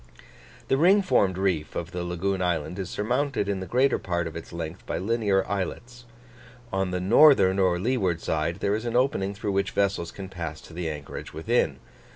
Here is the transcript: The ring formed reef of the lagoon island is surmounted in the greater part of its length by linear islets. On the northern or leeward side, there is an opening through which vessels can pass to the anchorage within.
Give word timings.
The 0.67 0.77
ring 0.77 1.03
formed 1.03 1.37
reef 1.37 1.75
of 1.75 1.91
the 1.91 2.03
lagoon 2.03 2.41
island 2.41 2.79
is 2.79 2.89
surmounted 2.89 3.47
in 3.47 3.59
the 3.59 3.67
greater 3.67 3.99
part 3.99 4.25
of 4.25 4.35
its 4.35 4.51
length 4.51 4.83
by 4.87 4.97
linear 4.97 5.47
islets. 5.47 6.05
On 6.73 6.89
the 6.89 6.99
northern 6.99 7.59
or 7.59 7.77
leeward 7.77 8.19
side, 8.19 8.61
there 8.61 8.73
is 8.73 8.85
an 8.85 8.95
opening 8.95 9.35
through 9.35 9.51
which 9.51 9.69
vessels 9.69 10.09
can 10.11 10.27
pass 10.27 10.59
to 10.61 10.73
the 10.73 10.89
anchorage 10.89 11.33
within. 11.33 11.77